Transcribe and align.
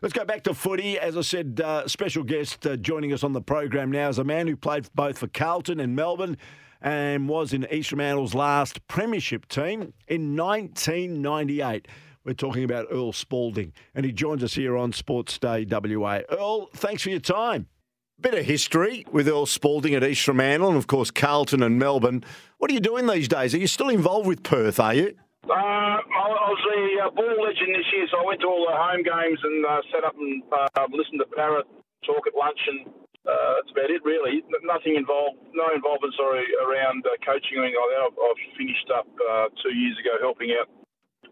Let's 0.00 0.12
go 0.12 0.24
back 0.24 0.42
to 0.44 0.54
footy. 0.54 0.98
As 0.98 1.16
I 1.16 1.22
said, 1.22 1.60
uh, 1.64 1.86
special 1.88 2.24
guest 2.24 2.66
uh, 2.66 2.76
joining 2.76 3.12
us 3.12 3.22
on 3.22 3.32
the 3.32 3.40
program 3.40 3.90
now 3.90 4.08
is 4.08 4.18
a 4.18 4.24
man 4.24 4.46
who 4.46 4.56
played 4.56 4.88
both 4.94 5.18
for 5.18 5.28
Carlton 5.28 5.80
and 5.80 5.94
Melbourne 5.94 6.36
and 6.80 7.28
was 7.28 7.52
in 7.52 7.66
East 7.70 7.90
Fremantle's 7.90 8.34
last 8.34 8.86
premiership 8.88 9.46
team 9.48 9.94
in 10.08 10.36
1998. 10.36 11.88
We're 12.24 12.34
talking 12.34 12.64
about 12.64 12.86
Earl 12.90 13.12
Spalding, 13.12 13.72
and 13.94 14.04
he 14.06 14.12
joins 14.12 14.44
us 14.44 14.54
here 14.54 14.76
on 14.76 14.92
Sports 14.92 15.38
Day 15.38 15.64
WA. 15.68 16.20
Earl, 16.30 16.66
thanks 16.74 17.02
for 17.02 17.10
your 17.10 17.20
time. 17.20 17.66
Bit 18.20 18.34
of 18.34 18.44
history 18.44 19.04
with 19.10 19.26
Earl 19.26 19.46
Spalding 19.46 19.94
at 19.94 20.04
East 20.04 20.22
Fremantle 20.24 20.68
and, 20.68 20.76
of 20.76 20.86
course, 20.86 21.10
Carlton 21.10 21.62
and 21.62 21.78
Melbourne. 21.78 22.22
What 22.58 22.70
are 22.70 22.74
you 22.74 22.80
doing 22.80 23.08
these 23.08 23.26
days? 23.26 23.54
Are 23.54 23.58
you 23.58 23.66
still 23.66 23.88
involved 23.88 24.28
with 24.28 24.44
Perth, 24.44 24.78
are 24.78 24.94
you? 24.94 25.16
Uh, 25.42 25.98
I 25.98 26.26
was 26.54 26.62
the 26.62 27.02
uh, 27.02 27.10
ball 27.10 27.34
legend 27.42 27.74
this 27.74 27.90
year, 27.90 28.06
so 28.10 28.22
I 28.22 28.24
went 28.24 28.40
to 28.42 28.48
all 28.48 28.62
the 28.62 28.78
home 28.78 29.02
games 29.02 29.42
and 29.42 29.66
uh, 29.66 29.82
sat 29.90 30.06
up 30.06 30.14
and 30.14 30.38
uh, 30.54 30.86
listened 30.94 31.18
to 31.18 31.26
Barrett 31.34 31.66
talk 32.06 32.22
at 32.30 32.34
lunch, 32.38 32.62
and 32.70 32.86
uh, 33.26 33.50
that's 33.58 33.74
about 33.74 33.90
it, 33.90 34.06
really. 34.06 34.46
Nothing 34.62 34.94
involved, 34.94 35.42
no 35.50 35.66
involvement, 35.74 36.14
sorry, 36.14 36.46
around 36.62 37.02
uh, 37.02 37.18
coaching 37.26 37.58
or 37.58 37.66
anything 37.66 37.82
like 37.82 37.90
that. 37.90 38.02
I've, 38.06 38.18
I've 38.22 38.42
finished 38.54 38.88
up 38.94 39.06
uh, 39.18 39.46
two 39.58 39.74
years 39.74 39.98
ago 39.98 40.14
helping 40.22 40.54
out 40.54 40.70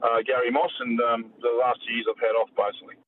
uh, 0.02 0.26
Gary 0.26 0.50
Moss, 0.50 0.74
and 0.82 0.98
um, 1.06 1.30
the 1.38 1.54
last 1.62 1.78
two 1.86 1.94
years 1.94 2.06
I've 2.10 2.18
had 2.18 2.34
off, 2.34 2.50
basically. 2.58 2.98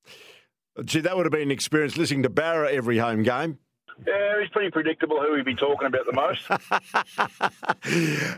Gee, 0.86 1.03
that 1.03 1.17
would 1.19 1.27
have 1.27 1.34
been 1.34 1.50
an 1.50 1.55
experience 1.55 1.98
listening 1.98 2.23
to 2.23 2.30
Barra 2.30 2.70
every 2.70 2.98
home 2.98 3.23
game. 3.23 3.58
Yeah, 4.07 4.41
he's 4.41 4.51
pretty 4.51 4.71
predictable 4.71 5.21
who 5.21 5.37
he'd 5.37 5.45
be 5.45 5.55
talking 5.55 5.87
about 5.87 6.07
the 6.07 6.12
most. 6.12 6.51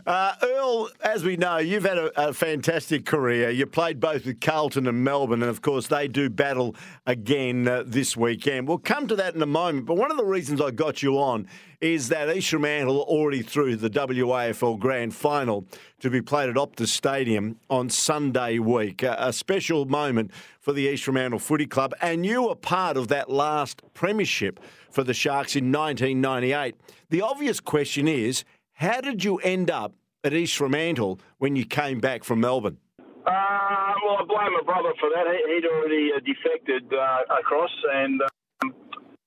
uh, 0.07 0.35
Earl, 0.43 0.89
as 1.03 1.23
we 1.23 1.37
know, 1.37 1.57
you've 1.57 1.85
had 1.85 1.97
a, 1.97 2.29
a, 2.29 2.33
fantastic 2.33 3.05
career. 3.05 3.49
You 3.49 3.65
played 3.65 3.99
both 3.99 4.25
with 4.25 4.41
Carlton 4.41 4.87
and 4.87 5.03
Melbourne, 5.03 5.41
and 5.41 5.49
of 5.49 5.61
course, 5.61 5.87
they 5.87 6.07
do 6.07 6.29
battle 6.29 6.75
again 7.07 7.67
uh, 7.67 7.83
this 7.85 8.15
weekend. 8.15 8.67
We'll 8.67 8.77
come 8.77 9.07
to 9.07 9.15
that 9.15 9.33
in 9.35 9.41
a 9.41 9.47
moment, 9.47 9.85
but 9.85 9.97
one 9.97 10.11
of 10.11 10.17
the 10.17 10.25
reasons 10.25 10.61
I 10.61 10.71
got 10.71 11.01
you 11.01 11.17
on 11.17 11.47
is 11.81 12.09
that 12.09 12.35
East 12.35 12.49
Fremantle 12.49 13.01
already 13.01 13.41
through 13.41 13.75
the 13.75 13.89
WAFL 13.89 14.79
Grand 14.79 15.13
Final 15.13 15.65
to 15.99 16.09
be 16.09 16.21
played 16.21 16.49
at 16.49 16.55
Optus 16.55 16.87
Stadium 16.87 17.59
on 17.69 17.89
Sunday 17.89 18.59
week. 18.59 19.03
A, 19.03 19.15
a 19.19 19.33
special 19.33 19.85
moment 19.85 20.31
for 20.59 20.73
the 20.73 20.83
East 20.83 21.03
Fremantle 21.03 21.39
Footy 21.39 21.65
Club, 21.65 21.93
and 22.01 22.25
you 22.25 22.43
were 22.43 22.55
part 22.55 22.97
of 22.97 23.07
that 23.09 23.29
last 23.29 23.81
premiership 23.93 24.59
for 24.95 25.03
the 25.03 25.13
Sharks 25.13 25.57
in 25.57 25.71
1998. 25.73 26.73
The 27.09 27.21
obvious 27.21 27.59
question 27.59 28.07
is, 28.07 28.45
how 28.73 29.01
did 29.01 29.25
you 29.25 29.37
end 29.39 29.69
up 29.69 29.93
at 30.23 30.33
East 30.33 30.55
Fremantle 30.55 31.19
when 31.37 31.57
you 31.57 31.65
came 31.65 31.99
back 31.99 32.23
from 32.23 32.39
Melbourne? 32.39 32.77
Uh, 32.97 33.93
well, 34.07 34.17
I 34.17 34.23
blame 34.25 34.53
my 34.55 34.63
brother 34.65 34.93
for 34.99 35.09
that. 35.13 35.27
He'd 35.27 35.67
already 35.67 36.11
uh, 36.15 36.21
defected 36.23 36.91
uh, 36.93 37.37
across, 37.39 37.71
and 37.93 38.21
um, 38.63 38.73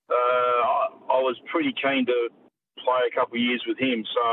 uh, 0.09 1.13
I 1.13 1.21
was 1.21 1.37
pretty 1.53 1.75
keen 1.81 2.07
to 2.07 2.29
play 2.83 3.01
a 3.13 3.15
couple 3.15 3.37
of 3.37 3.43
years 3.43 3.63
with 3.69 3.79
him. 3.79 4.05
So, 4.09 4.25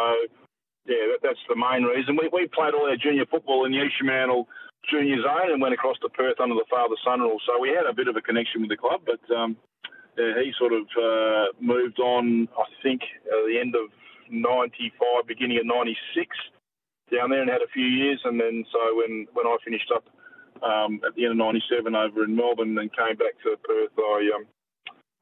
yeah, 0.88 1.04
that, 1.12 1.20
that's 1.22 1.44
the 1.50 1.56
main 1.56 1.84
reason. 1.84 2.16
We, 2.16 2.30
we 2.32 2.48
played 2.48 2.74
all 2.74 2.88
our 2.88 2.96
junior 2.96 3.26
football 3.30 3.66
in 3.66 3.74
the 3.74 3.84
East 3.84 3.96
Fremantle 4.00 4.48
junior 4.90 5.18
zone 5.18 5.52
and 5.52 5.62
went 5.62 5.74
across 5.74 5.98
to 6.00 6.10
Perth 6.10 6.40
under 6.40 6.56
the 6.56 6.66
father-son 6.70 7.20
rule. 7.20 7.42
So 7.46 7.60
we 7.60 7.70
had 7.70 7.90
a 7.90 7.94
bit 7.94 8.08
of 8.08 8.16
a 8.16 8.22
connection 8.22 8.62
with 8.62 8.70
the 8.70 8.78
club, 8.78 9.02
but 9.04 9.20
um, 9.36 9.58
yeah, 10.18 10.42
he 10.44 10.52
sort 10.58 10.74
of 10.74 10.84
uh, 10.96 11.46
moved 11.60 12.00
on, 12.00 12.48
I 12.58 12.66
think, 12.82 13.02
at 13.02 13.42
the 13.48 13.60
end 13.60 13.76
of 13.76 13.92
95, 14.32 15.28
beginning 15.28 15.58
of 15.58 15.66
96, 15.66 16.28
down 17.12 17.30
there 17.30 17.42
and 17.42 17.50
had 17.50 17.62
a 17.62 17.72
few 17.74 17.86
years. 17.86 18.22
And 18.24 18.40
then 18.40 18.66
so 18.72 18.80
when, 18.96 19.28
when 19.34 19.46
I 19.46 19.58
finished 19.64 19.92
up 19.94 20.06
um, 20.64 21.02
at 21.08 21.16
the 21.16 21.26
end 21.26 21.32
of 21.34 21.38
97 21.38 21.96
over 21.96 22.24
in 22.24 22.36
Melbourne 22.36 22.78
and 22.78 22.90
came 22.96 23.18
back 23.18 23.36
to 23.44 23.56
Perth, 23.64 23.92
I, 23.98 24.32
um, 24.36 24.46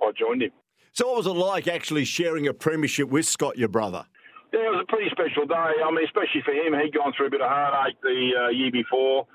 I 0.02 0.12
joined 0.18 0.44
him. 0.44 0.52
So 0.94 1.08
what 1.08 1.18
was 1.18 1.28
it 1.28 1.32
like 1.32 1.68
actually 1.68 2.06
sharing 2.06 2.48
a 2.48 2.54
premiership 2.54 3.10
with 3.10 3.26
Scott, 3.26 3.58
your 3.58 3.70
brother? 3.70 4.06
Yeah, 4.54 4.70
it 4.70 4.70
was 4.70 4.86
a 4.88 4.92
pretty 4.92 5.10
special 5.10 5.48
day. 5.48 5.82
I 5.82 5.90
mean, 5.90 6.06
especially 6.06 6.46
for 6.46 6.54
him, 6.54 6.78
he'd 6.80 6.94
gone 6.94 7.14
through 7.18 7.28
a 7.28 7.30
bit 7.32 7.42
of 7.42 7.50
heartache 7.50 7.98
the 8.04 8.30
uh, 8.38 8.50
year 8.50 8.70
before 8.72 9.26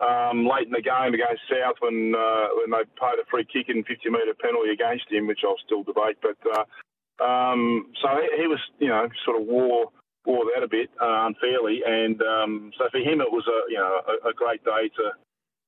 um, 0.00 0.44
late 0.44 0.68
in 0.68 0.76
the 0.76 0.84
game 0.84 1.16
against 1.16 1.48
South 1.48 1.80
when 1.80 2.12
uh, 2.12 2.48
when 2.60 2.70
they 2.70 2.84
paid 3.00 3.16
a 3.16 3.24
free 3.30 3.48
kick 3.48 3.68
and 3.68 3.86
50 3.86 4.10
metre 4.10 4.36
penalty 4.36 4.70
against 4.70 5.08
him, 5.08 5.26
which 5.26 5.40
I'll 5.44 5.60
still 5.64 5.82
debate. 5.82 6.20
But 6.20 6.36
uh, 6.44 6.64
um, 7.24 7.88
so 8.02 8.08
he, 8.20 8.44
he, 8.44 8.46
was, 8.46 8.60
you 8.78 8.88
know, 8.88 9.08
sort 9.24 9.40
of 9.40 9.48
wore 9.48 9.88
wore 10.26 10.44
that 10.52 10.64
a 10.64 10.68
bit 10.68 10.90
uh, 11.00 11.30
unfairly, 11.30 11.80
and 11.86 12.20
um, 12.20 12.72
so 12.76 12.84
for 12.92 13.00
him 13.00 13.24
it 13.24 13.32
was 13.32 13.46
a 13.48 13.58
you 13.72 13.78
know 13.78 14.00
a, 14.04 14.30
a, 14.30 14.32
great 14.34 14.62
day 14.64 14.92
to 15.00 15.16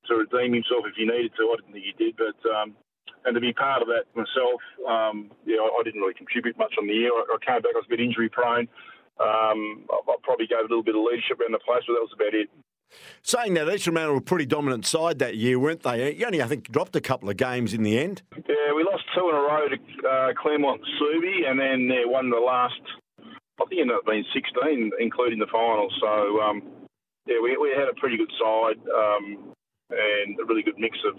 to 0.09 0.13
redeem 0.21 0.53
himself 0.53 0.85
if 0.85 0.97
he 0.97 1.09
needed 1.09 1.33
to. 1.39 1.49
I 1.49 1.57
didn't 1.57 1.73
think 1.73 1.87
he 1.87 1.97
did, 1.97 2.17
but. 2.17 2.39
Um, 2.49 2.77
and 3.25 3.35
to 3.35 3.41
be 3.41 3.53
part 3.53 3.83
of 3.83 3.89
that 3.89 4.07
myself, 4.15 4.63
um, 4.87 5.33
yeah, 5.45 5.59
I, 5.59 5.67
I, 5.67 5.83
didn't 5.83 6.01
really 6.01 6.15
contribute 6.15 6.57
much 6.57 6.73
on 6.79 6.87
the 6.87 6.95
year. 6.95 7.11
I, 7.11 7.27
I 7.35 7.39
came 7.43 7.61
back, 7.61 7.75
I 7.75 7.83
was 7.83 7.89
a 7.89 7.91
bit 7.91 8.01
injury 8.01 8.29
prone. 8.29 8.71
Um, 9.19 9.91
I, 9.91 9.99
I 10.07 10.15
probably 10.23 10.47
gave 10.47 10.63
a 10.63 10.71
little 10.71 10.87
bit 10.87 10.95
of 10.95 11.03
leadership 11.03 11.43
around 11.43 11.51
the 11.51 11.65
place, 11.67 11.83
but 11.83 11.99
that 11.99 12.07
was 12.07 12.15
about 12.15 12.39
it. 12.39 12.47
Saying 13.23 13.55
that, 13.55 13.69
East 13.69 13.85
Fremantle 13.85 14.13
were 14.13 14.19
a 14.19 14.23
pretty 14.23 14.47
dominant 14.47 14.87
side 14.87 15.19
that 15.19 15.37
year, 15.37 15.59
weren't 15.59 15.83
they? 15.83 16.15
You 16.15 16.27
only, 16.27 16.43
I 16.43 16.47
think, 16.47 16.71
dropped 16.71 16.97
a 16.97 17.01
couple 17.01 17.29
of 17.29 17.37
games 17.37 17.75
in 17.75 17.83
the 17.83 17.99
end. 17.99 18.23
Yeah, 18.35 18.73
we 18.75 18.85
lost 18.85 19.05
two 19.15 19.29
in 19.29 19.35
a 19.35 19.41
row 19.41 19.69
to 19.69 19.77
uh, 20.09 20.33
Claremont 20.41 20.81
Subi, 21.01 21.49
and 21.49 21.59
then 21.59 21.89
yeah, 21.89 22.05
won 22.07 22.31
the 22.31 22.39
last, 22.39 22.81
I 23.21 23.65
think 23.69 23.79
it 23.79 23.81
ended 23.83 23.97
up 23.97 24.07
being 24.07 24.25
16, 24.33 24.91
including 24.99 25.39
the 25.39 25.51
final. 25.53 25.89
So, 26.01 26.41
um, 26.41 26.63
yeah, 27.27 27.37
we, 27.43 27.57
we 27.57 27.75
had 27.77 27.89
a 27.89 27.95
pretty 28.01 28.17
good 28.17 28.33
side 28.41 28.79
um, 28.89 29.53
and 29.91 30.39
a 30.41 30.45
really 30.47 30.63
good 30.63 30.79
mix 30.79 30.97
of 31.07 31.19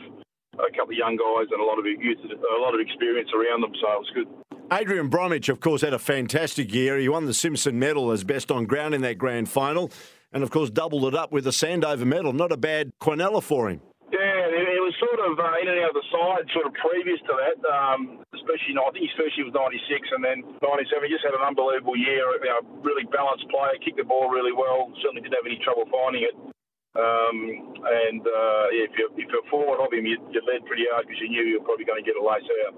a 0.59 0.71
couple 0.75 0.91
of 0.91 0.97
young 0.97 1.15
guys 1.15 1.47
and 1.51 1.61
a 1.61 1.63
lot 1.63 1.79
of 1.79 1.85
youth, 1.85 2.17
a 2.25 2.61
lot 2.61 2.73
of 2.73 2.81
experience 2.81 3.29
around 3.33 3.61
them. 3.61 3.71
So 3.79 3.87
it 3.91 3.99
was 3.99 4.11
good. 4.15 4.27
Adrian 4.71 5.09
Bromwich, 5.09 5.49
of 5.49 5.59
course, 5.59 5.81
had 5.81 5.93
a 5.93 5.99
fantastic 5.99 6.73
year. 6.73 6.97
He 6.97 7.09
won 7.09 7.25
the 7.25 7.33
Simpson 7.33 7.79
Medal 7.79 8.11
as 8.11 8.23
best 8.23 8.51
on 8.51 8.65
ground 8.65 8.93
in 8.93 9.01
that 9.01 9.17
grand 9.17 9.49
final 9.49 9.91
and 10.33 10.43
of 10.43 10.51
course 10.51 10.69
doubled 10.69 11.05
it 11.05 11.15
up 11.15 11.31
with 11.31 11.47
a 11.47 11.51
Sandover 11.51 12.05
medal. 12.05 12.33
Not 12.33 12.51
a 12.51 12.57
bad 12.57 12.91
Quinella 13.01 13.41
for 13.41 13.69
him. 13.69 13.81
Yeah, 14.09 14.49
it 14.49 14.81
was 14.81 14.97
sort 14.97 15.21
of 15.21 15.37
uh, 15.37 15.61
in 15.61 15.69
and 15.69 15.79
out 15.85 15.93
of 15.93 15.97
the 16.01 16.07
side, 16.09 16.43
sort 16.49 16.65
of 16.65 16.73
previous 16.73 17.21
to 17.29 17.33
that. 17.37 17.57
Um, 17.61 18.25
especially, 18.33 18.73
I 18.73 18.89
think 18.89 19.05
his 19.05 19.13
first 19.13 19.37
year 19.37 19.45
was 19.45 19.53
'96, 19.53 19.77
and 20.17 20.21
then 20.25 20.37
'97. 20.65 21.05
He 21.05 21.13
just 21.13 21.21
had 21.21 21.37
an 21.37 21.45
unbelievable 21.45 21.93
year. 21.93 22.25
You 22.41 22.49
know, 22.49 22.61
really 22.81 23.05
balanced 23.13 23.45
player, 23.53 23.77
kicked 23.85 24.01
the 24.01 24.07
ball 24.09 24.33
really 24.33 24.53
well. 24.53 24.89
Certainly 25.05 25.29
didn't 25.29 25.37
have 25.37 25.45
any 25.45 25.61
trouble 25.61 25.85
finding 25.93 26.25
it. 26.25 26.33
Um, 26.95 27.77
and 27.85 28.21
uh, 28.25 28.65
yeah, 28.73 28.89
if, 28.89 28.91
you're, 28.97 29.13
if 29.13 29.29
you're 29.29 29.49
forward 29.49 29.79
of 29.79 29.93
him, 29.93 30.05
you, 30.05 30.17
you 30.31 30.41
led 30.41 30.65
pretty 30.65 30.85
hard 30.91 31.05
because 31.05 31.21
you 31.21 31.29
knew 31.29 31.43
you 31.43 31.59
were 31.59 31.65
probably 31.65 31.85
going 31.85 32.03
to 32.03 32.05
get 32.05 32.17
a 32.17 32.23
lace 32.25 32.49
out. 32.65 32.73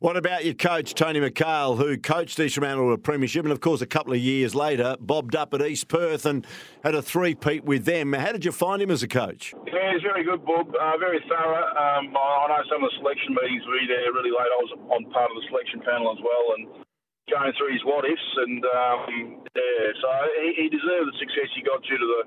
What 0.00 0.16
about 0.16 0.44
your 0.44 0.54
coach, 0.54 0.94
Tony 0.94 1.20
Micale, 1.20 1.76
who 1.76 1.96
coached 1.96 2.40
East 2.40 2.56
Fremantle 2.56 2.88
to 2.88 2.92
a 2.92 2.98
premiership 2.98 3.44
and, 3.44 3.52
of 3.52 3.60
course, 3.60 3.80
a 3.80 3.86
couple 3.86 4.12
of 4.12 4.18
years 4.18 4.54
later, 4.54 4.96
bobbed 5.00 5.36
up 5.36 5.52
at 5.52 5.60
East 5.60 5.88
Perth 5.88 6.24
and 6.24 6.46
had 6.84 6.94
a 6.94 7.02
three-peat 7.02 7.64
with 7.64 7.84
them. 7.84 8.12
How 8.12 8.32
did 8.32 8.44
you 8.44 8.52
find 8.52 8.80
him 8.80 8.90
as 8.90 9.02
a 9.02 9.08
coach? 9.08 9.52
Yeah, 9.68 9.92
he's 9.92 10.02
very 10.02 10.24
good, 10.24 10.44
Bob. 10.44 10.72
Uh, 10.72 10.96
very 10.96 11.20
thorough. 11.28 11.64
Um, 11.76 12.16
I 12.16 12.48
know 12.48 12.64
some 12.68 12.84
of 12.84 12.88
the 12.88 12.96
selection 12.96 13.36
meetings 13.36 13.64
were 13.68 13.76
there 13.88 14.12
really 14.12 14.32
late. 14.32 14.48
I 14.52 14.60
was 14.64 14.72
on 14.88 15.04
part 15.12 15.28
of 15.28 15.36
the 15.36 15.44
selection 15.48 15.80
panel 15.80 16.12
as 16.12 16.20
well 16.24 16.44
and 16.56 16.84
going 17.28 17.52
through 17.60 17.72
his 17.72 17.84
what-ifs. 17.84 18.28
And, 18.36 18.64
um, 18.64 19.44
yeah, 19.52 19.84
so 20.00 20.08
he, 20.44 20.64
he 20.64 20.66
deserved 20.68 21.12
the 21.12 21.16
success 21.20 21.48
he 21.56 21.60
got 21.60 21.84
due 21.84 22.00
to 22.00 22.08
the 22.08 22.22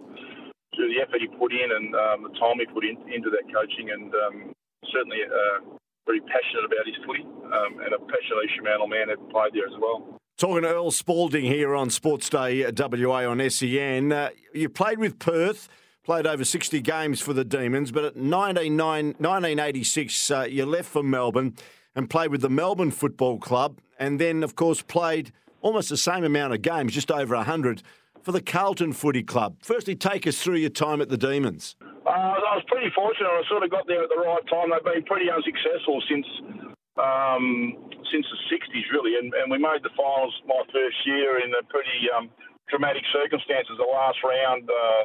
to 0.76 0.90
the 0.90 1.02
effort 1.02 1.22
he 1.22 1.28
put 1.28 1.54
in 1.54 1.72
and 1.72 1.96
um, 1.96 2.24
the 2.24 2.30
time 2.40 2.60
he 2.60 2.66
put 2.66 2.84
in, 2.84 2.98
into 3.12 3.30
that 3.30 3.44
coaching, 3.54 3.92
and 3.92 4.14
um, 4.14 4.54
certainly 4.92 5.20
uh, 5.26 5.60
very 6.06 6.20
passionate 6.22 6.66
about 6.66 6.86
his 6.86 6.96
footy 7.06 7.24
um, 7.24 7.80
and 7.80 7.94
a 7.94 8.00
passionate 8.00 8.50
Fremantle 8.56 8.88
man 8.88 9.08
that 9.08 9.18
played 9.30 9.54
there 9.54 9.68
as 9.68 9.74
well. 9.80 10.20
Talking 10.38 10.64
to 10.64 10.70
Earl 10.70 10.92
Spalding 10.92 11.46
here 11.46 11.74
on 11.76 11.90
Sports 11.90 12.30
Day 12.30 12.70
WA 12.70 13.30
on 13.30 13.50
SEN. 13.50 14.12
Uh, 14.12 14.32
you 14.54 14.68
played 14.68 15.00
with 15.00 15.18
Perth, 15.20 15.70
played 16.04 16.26
over 16.26 16.44
60 16.44 16.82
games 16.82 17.22
for 17.22 17.32
the 17.34 17.46
Demons, 17.46 17.92
but 17.92 18.04
at 18.04 18.18
1986 18.18 20.32
uh, 20.32 20.48
you 20.50 20.66
left 20.66 20.90
for 20.90 21.04
Melbourne 21.04 21.56
and 21.96 22.10
played 22.10 22.32
with 22.32 22.42
the 22.42 22.50
Melbourne 22.50 22.90
Football 22.92 23.38
Club, 23.38 23.80
and 24.00 24.20
then, 24.20 24.42
of 24.44 24.56
course, 24.56 24.82
played 24.82 25.32
almost 25.62 25.90
the 25.90 25.98
same 25.98 26.24
amount 26.24 26.54
of 26.54 26.64
games, 26.64 26.94
just 26.94 27.12
over 27.12 27.36
100 27.36 27.84
for 28.24 28.32
the 28.32 28.42
Carlton 28.42 28.94
Footy 28.94 29.22
Club. 29.22 29.58
Firstly, 29.62 29.96
take 29.96 30.26
us 30.26 30.40
through 30.42 30.64
your 30.64 30.72
time 30.72 31.02
at 31.02 31.10
the 31.10 31.18
Demons. 31.18 31.76
Uh, 31.84 32.10
I 32.10 32.56
was 32.56 32.64
pretty 32.68 32.90
fortunate. 32.96 33.28
I 33.28 33.44
sort 33.52 33.64
of 33.64 33.70
got 33.70 33.86
there 33.88 34.02
at 34.02 34.10
the 34.10 34.20
right 34.20 34.42
time. 34.48 34.72
They've 34.72 34.84
been 34.84 35.04
pretty 35.04 35.30
unsuccessful 35.30 36.02
since 36.08 36.26
um, 36.96 37.74
since 38.14 38.26
the 38.30 38.40
60s, 38.54 38.86
really, 38.94 39.18
and, 39.18 39.34
and 39.34 39.50
we 39.50 39.58
made 39.58 39.82
the 39.82 39.90
finals 39.98 40.34
my 40.46 40.62
first 40.70 40.98
year 41.10 41.42
in 41.42 41.50
a 41.58 41.66
pretty 41.66 42.06
um, 42.14 42.30
dramatic 42.70 43.02
circumstances. 43.10 43.74
The 43.82 43.90
last 43.90 44.22
round, 44.22 44.70
uh, 44.70 45.04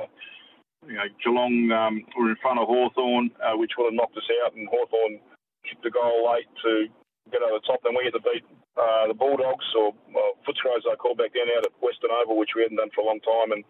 you 0.84 1.00
know, 1.00 1.08
Geelong 1.24 1.72
um, 1.72 2.04
were 2.12 2.28
in 2.28 2.36
front 2.44 2.60
of 2.60 2.68
Hawthorn, 2.68 3.32
uh, 3.40 3.56
which 3.56 3.72
would 3.78 3.88
have 3.88 3.96
knocked 3.96 4.20
us 4.20 4.28
out, 4.44 4.52
and 4.52 4.68
Hawthorn 4.68 5.24
kicked 5.64 5.80
the 5.80 5.90
goal 5.90 6.28
late 6.28 6.44
to 6.60 6.92
get 7.32 7.40
over 7.40 7.56
the 7.56 7.64
top. 7.64 7.80
Then 7.80 7.96
we 7.96 8.04
had 8.04 8.16
to 8.20 8.24
beat 8.24 8.44
uh, 8.78 9.10
the 9.10 9.18
Bulldogs, 9.18 9.66
or 9.74 9.92
well, 10.14 10.38
Footscray, 10.46 10.78
they 10.86 10.94
called 10.96 11.18
back 11.18 11.34
then, 11.34 11.50
out 11.58 11.66
at 11.66 11.74
Western 11.82 12.14
Oval, 12.14 12.38
which 12.38 12.54
we 12.54 12.62
hadn't 12.62 12.78
done 12.78 12.94
for 12.94 13.02
a 13.02 13.10
long 13.10 13.20
time, 13.20 13.52
and 13.52 13.66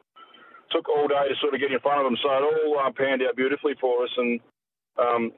took 0.70 0.88
all 0.88 1.08
day 1.08 1.24
to 1.28 1.36
sort 1.40 1.56
of 1.56 1.60
get 1.60 1.72
in 1.72 1.80
front 1.80 2.04
of 2.04 2.06
them. 2.06 2.20
So 2.20 2.28
it 2.28 2.44
all 2.44 2.76
uh, 2.78 2.92
panned 2.92 3.24
out 3.24 3.36
beautifully 3.36 3.74
for 3.80 4.04
us, 4.04 4.12
and 4.20 4.40
um, 5.00 5.32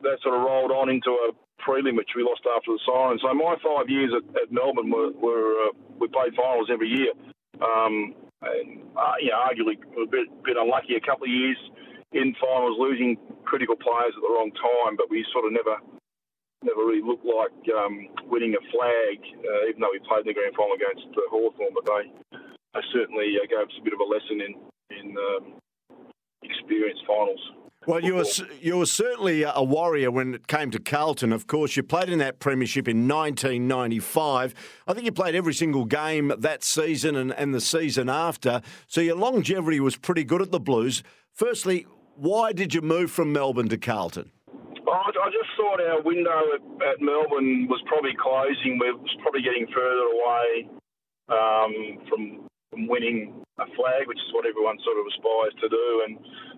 that 0.00 0.22
sort 0.22 0.38
of 0.38 0.46
rolled 0.46 0.70
on 0.70 0.88
into 0.88 1.10
a 1.10 1.34
prelim, 1.58 1.96
which 1.96 2.14
we 2.14 2.22
lost 2.22 2.46
after 2.46 2.70
the 2.70 2.80
siren. 2.86 3.18
So 3.18 3.32
my 3.34 3.56
five 3.58 3.90
years 3.90 4.14
at, 4.14 4.24
at 4.36 4.52
Melbourne 4.52 4.90
were, 4.90 5.10
were 5.18 5.66
uh, 5.66 5.72
we 5.98 6.06
played 6.08 6.36
finals 6.36 6.70
every 6.70 6.88
year. 6.88 7.12
Um, 7.58 8.14
and, 8.42 8.84
uh, 8.94 9.16
you 9.18 9.32
know, 9.32 9.40
arguably 9.40 9.80
a 9.96 10.06
bit, 10.06 10.28
bit 10.44 10.60
unlucky 10.60 10.94
a 10.94 11.00
couple 11.00 11.24
of 11.24 11.32
years 11.32 11.56
in 12.12 12.36
finals, 12.36 12.76
losing 12.78 13.16
critical 13.44 13.76
players 13.76 14.12
at 14.14 14.22
the 14.22 14.28
wrong 14.28 14.52
time, 14.52 14.94
but 14.96 15.08
we 15.10 15.24
sort 15.32 15.48
of 15.48 15.52
never 15.52 15.80
never 16.62 16.84
really 16.84 17.02
looked 17.02 17.24
like 17.24 17.56
um, 17.76 18.08
winning 18.28 18.54
a 18.54 18.62
flag, 18.72 19.18
uh, 19.20 19.68
even 19.68 19.80
though 19.80 19.92
we 19.92 20.00
played 20.08 20.24
in 20.24 20.32
the 20.32 20.36
grand 20.36 20.54
final 20.56 20.76
against 20.76 21.08
uh, 21.12 21.20
Hawthorn. 21.30 21.74
But 21.74 21.86
they, 21.86 22.04
they 22.74 22.84
certainly 22.92 23.36
uh, 23.36 23.46
gave 23.48 23.68
us 23.68 23.76
a 23.80 23.84
bit 23.84 23.92
of 23.92 24.00
a 24.00 24.08
lesson 24.08 24.40
in 24.40 24.52
in 24.92 25.06
um, 25.16 25.60
experienced 26.42 27.02
finals. 27.06 27.40
Well, 27.86 28.00
you 28.00 28.16
were 28.16 28.24
you 28.60 28.78
were 28.78 28.86
certainly 28.86 29.44
a 29.44 29.62
warrior 29.62 30.10
when 30.10 30.34
it 30.34 30.48
came 30.48 30.72
to 30.72 30.80
Carlton. 30.80 31.32
Of 31.32 31.46
course, 31.46 31.76
you 31.76 31.84
played 31.84 32.08
in 32.08 32.18
that 32.18 32.40
premiership 32.40 32.88
in 32.88 33.06
1995. 33.06 34.54
I 34.88 34.92
think 34.92 35.04
you 35.04 35.12
played 35.12 35.36
every 35.36 35.54
single 35.54 35.84
game 35.84 36.32
that 36.36 36.64
season 36.64 37.14
and, 37.14 37.32
and 37.32 37.54
the 37.54 37.60
season 37.60 38.08
after. 38.08 38.60
So 38.88 39.00
your 39.00 39.14
longevity 39.16 39.78
was 39.78 39.94
pretty 39.96 40.24
good 40.24 40.42
at 40.42 40.50
the 40.50 40.58
Blues. 40.58 41.04
Firstly, 41.32 41.86
why 42.16 42.52
did 42.52 42.74
you 42.74 42.80
move 42.80 43.12
from 43.12 43.32
Melbourne 43.32 43.68
to 43.68 43.78
Carlton? 43.78 44.32
I 44.92 45.28
just 45.34 45.50
thought 45.58 45.82
our 45.82 46.02
window 46.02 46.54
at, 46.54 46.62
at 46.86 46.96
Melbourne 47.02 47.66
was 47.66 47.82
probably 47.90 48.14
closing. 48.14 48.78
We 48.78 48.92
was 48.94 49.16
probably 49.22 49.42
getting 49.42 49.66
further 49.74 50.06
away 50.14 50.46
um, 51.26 51.74
from, 52.06 52.20
from 52.70 52.86
winning 52.86 53.42
a 53.58 53.66
flag, 53.74 54.06
which 54.06 54.22
is 54.22 54.30
what 54.30 54.46
everyone 54.46 54.78
sort 54.86 55.00
of 55.02 55.10
aspires 55.10 55.54
to 55.58 55.68
do. 55.68 55.88
And 56.06 56.14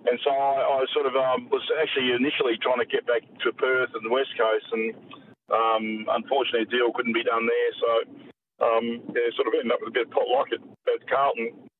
and 0.09 0.17
so 0.23 0.31
I, 0.31 0.61
I 0.61 0.81
sort 0.93 1.09
of 1.09 1.17
um, 1.17 1.49
was 1.49 1.65
actually 1.81 2.13
initially 2.13 2.61
trying 2.61 2.85
to 2.85 2.89
get 2.89 3.09
back 3.09 3.25
to 3.25 3.49
Perth 3.57 3.97
and 3.97 4.05
the 4.05 4.13
West 4.13 4.37
Coast, 4.37 4.69
and 4.77 4.85
um, 5.49 5.85
unfortunately, 6.13 6.69
a 6.69 6.73
deal 6.73 6.93
couldn't 6.93 7.17
be 7.17 7.25
done 7.25 7.49
there. 7.49 7.71
So 7.81 7.91
um, 8.61 8.87
yeah, 9.17 9.33
sort 9.41 9.49
of 9.49 9.57
ended 9.57 9.73
up 9.73 9.81
with 9.81 9.95
a 9.95 9.97
bit 9.97 10.07
of 10.09 10.13
potluck 10.13 10.53
at, 10.53 10.61
at 10.61 11.01
Carlton. 11.09 11.71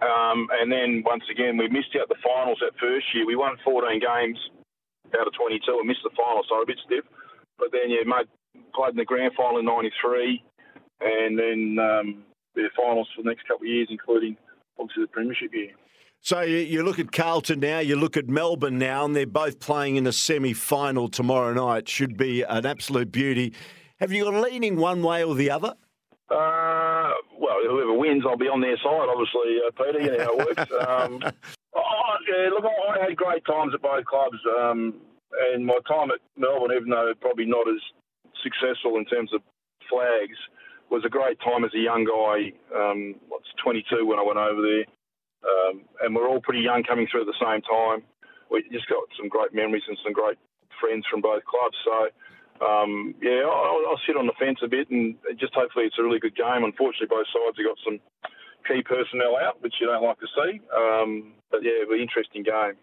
Um, 0.00 0.50
and 0.58 0.70
then 0.70 1.02
once 1.04 1.26
again, 1.30 1.58
we 1.58 1.68
missed 1.68 1.94
out 1.98 2.08
the 2.08 2.18
finals 2.22 2.58
that 2.62 2.74
first 2.80 3.06
year. 3.14 3.26
We 3.26 3.36
won 3.36 3.58
14 3.62 4.00
games 4.00 4.38
out 5.18 5.26
of 5.26 5.34
22 5.34 5.60
and 5.66 5.88
missed 5.88 6.04
the 6.04 6.10
final, 6.16 6.42
so 6.48 6.62
a 6.62 6.66
bit 6.66 6.78
stiff. 6.84 7.04
But 7.58 7.68
then, 7.72 7.90
yeah, 7.90 8.04
mate, 8.04 8.28
played 8.74 8.90
in 8.90 8.96
the 8.96 9.04
grand 9.04 9.32
final 9.36 9.58
in 9.58 9.66
'93, 9.66 10.42
and 11.00 11.38
then 11.38 11.78
um, 11.78 12.24
the 12.54 12.68
finals 12.76 13.08
for 13.14 13.22
the 13.22 13.28
next 13.28 13.46
couple 13.46 13.66
of 13.66 13.72
years, 13.72 13.88
including 13.90 14.36
obviously 14.78 15.04
the 15.04 15.08
premiership 15.08 15.52
year. 15.52 15.70
So 16.24 16.40
you 16.42 16.84
look 16.84 17.00
at 17.00 17.10
Carlton 17.10 17.58
now, 17.58 17.80
you 17.80 17.96
look 17.96 18.16
at 18.16 18.28
Melbourne 18.28 18.78
now, 18.78 19.04
and 19.04 19.16
they're 19.16 19.26
both 19.26 19.58
playing 19.58 19.96
in 19.96 20.06
a 20.06 20.12
semi-final 20.12 21.08
tomorrow 21.08 21.52
night. 21.52 21.88
Should 21.88 22.16
be 22.16 22.42
an 22.42 22.64
absolute 22.64 23.10
beauty. 23.10 23.54
Have 23.98 24.12
you 24.12 24.24
got 24.24 24.34
a 24.34 24.40
leaning 24.40 24.76
one 24.76 25.02
way 25.02 25.24
or 25.24 25.34
the 25.34 25.50
other? 25.50 25.74
Uh, 26.30 27.10
well, 27.38 27.56
whoever 27.68 27.92
wins, 27.94 28.22
I'll 28.24 28.36
be 28.36 28.46
on 28.46 28.60
their 28.60 28.76
side, 28.76 29.08
obviously, 29.08 29.58
uh, 29.66 29.70
Peter. 29.76 30.00
You 30.00 30.16
know 30.16 30.24
how 30.24 30.38
it 30.38 30.56
works. 30.56 30.72
Um, 30.88 31.32
Oh, 31.74 32.14
yeah, 32.28 32.50
look, 32.50 32.64
I 32.64 33.04
had 33.08 33.16
great 33.16 33.44
times 33.44 33.72
at 33.74 33.82
both 33.82 34.04
clubs, 34.04 34.38
um, 34.60 34.94
and 35.52 35.64
my 35.64 35.78
time 35.88 36.10
at 36.10 36.20
Melbourne, 36.36 36.76
even 36.76 36.90
though 36.90 37.12
probably 37.20 37.46
not 37.46 37.68
as 37.68 37.80
successful 38.42 38.96
in 38.98 39.06
terms 39.06 39.32
of 39.32 39.40
flags, 39.88 40.36
was 40.90 41.04
a 41.06 41.08
great 41.08 41.40
time 41.40 41.64
as 41.64 41.72
a 41.74 41.80
young 41.80 42.04
guy. 42.04 42.52
Um, 42.76 43.16
was 43.30 43.42
22 43.64 44.04
when 44.04 44.18
I 44.18 44.24
went 44.26 44.38
over 44.38 44.60
there, 44.60 44.84
um, 45.48 45.82
and 46.04 46.14
we're 46.14 46.28
all 46.28 46.40
pretty 46.44 46.60
young 46.60 46.84
coming 46.84 47.08
through 47.10 47.22
at 47.24 47.30
the 47.30 47.40
same 47.40 47.62
time. 47.64 48.04
We 48.50 48.64
just 48.70 48.88
got 48.88 49.08
some 49.16 49.28
great 49.32 49.54
memories 49.54 49.88
and 49.88 49.96
some 50.04 50.12
great 50.12 50.36
friends 50.80 51.06
from 51.08 51.22
both 51.24 51.44
clubs. 51.48 51.76
So, 51.88 51.96
um, 52.60 53.14
yeah, 53.24 53.48
I'll, 53.48 53.88
I'll 53.88 54.04
sit 54.06 54.20
on 54.20 54.28
the 54.28 54.36
fence 54.36 54.60
a 54.62 54.68
bit, 54.68 54.90
and 54.90 55.16
just 55.40 55.54
hopefully 55.56 55.86
it's 55.86 55.98
a 55.98 56.04
really 56.04 56.20
good 56.20 56.36
game. 56.36 56.68
Unfortunately, 56.68 57.08
both 57.08 57.28
sides 57.32 57.56
have 57.56 57.64
got 57.72 57.80
some 57.80 57.98
key 58.62 58.82
personnel 58.82 59.36
out, 59.36 59.62
which 59.62 59.74
you 59.80 59.86
don't 59.86 60.02
like 60.02 60.18
to 60.20 60.26
see. 60.26 60.60
Um, 60.76 61.32
but 61.50 61.62
yeah, 61.62 61.82
it'll 61.82 61.94
be 61.94 61.96
an 61.96 62.02
interesting 62.02 62.42
game. 62.42 62.74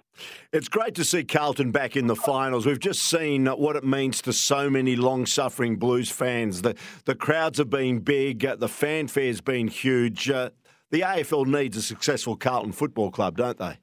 It's 0.53 0.67
great 0.67 0.95
to 0.95 1.03
see 1.03 1.23
Carlton 1.23 1.71
back 1.71 1.95
in 1.95 2.07
the 2.07 2.15
finals. 2.15 2.65
We've 2.65 2.79
just 2.79 3.03
seen 3.03 3.47
what 3.47 3.75
it 3.75 3.83
means 3.83 4.21
to 4.23 4.33
so 4.33 4.69
many 4.69 4.95
long 4.95 5.25
suffering 5.25 5.77
Blues 5.77 6.09
fans. 6.09 6.61
The, 6.61 6.75
the 7.05 7.15
crowds 7.15 7.57
have 7.57 7.69
been 7.69 7.99
big, 7.99 8.45
uh, 8.45 8.55
the 8.55 8.67
fanfare's 8.67 9.41
been 9.41 9.67
huge. 9.67 10.29
Uh, 10.29 10.51
the 10.91 11.01
AFL 11.01 11.45
needs 11.45 11.77
a 11.77 11.81
successful 11.81 12.35
Carlton 12.35 12.71
Football 12.71 13.11
Club, 13.11 13.37
don't 13.37 13.57
they? 13.57 13.77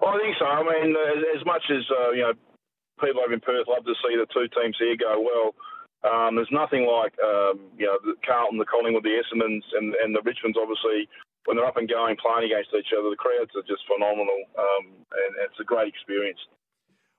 Well, 0.00 0.14
I 0.14 0.18
think 0.18 0.36
so. 0.38 0.46
I 0.46 0.62
mean, 0.62 0.96
as, 0.96 1.40
as 1.40 1.46
much 1.46 1.62
as, 1.70 1.84
uh, 1.90 2.10
you 2.10 2.22
know, 2.22 2.32
people 3.00 3.22
over 3.24 3.32
in 3.32 3.40
Perth 3.40 3.68
love 3.68 3.84
to 3.84 3.94
see 4.02 4.16
the 4.16 4.26
two 4.32 4.48
teams 4.60 4.76
here 4.78 4.96
go 4.96 5.20
well, 5.20 5.54
um, 6.02 6.34
there's 6.34 6.50
nothing 6.50 6.82
like, 6.86 7.14
um, 7.22 7.60
you 7.78 7.86
know, 7.86 7.98
the 8.02 8.14
Carlton, 8.26 8.58
the 8.58 8.66
Collingwood, 8.66 9.04
the 9.04 9.22
Essendons, 9.22 9.62
and, 9.78 9.94
and 10.02 10.14
the 10.14 10.20
Richmonds 10.26 10.58
obviously 10.58 11.08
when 11.44 11.56
they're 11.56 11.66
up 11.66 11.76
and 11.76 11.88
going 11.88 12.16
playing 12.16 12.50
against 12.50 12.70
each 12.74 12.92
other, 12.96 13.10
the 13.10 13.16
crowds 13.16 13.50
are 13.56 13.66
just 13.66 13.82
phenomenal, 13.86 14.38
um, 14.58 14.84
and 14.94 15.30
it's 15.44 15.58
a 15.60 15.64
great 15.64 15.88
experience. 15.88 16.38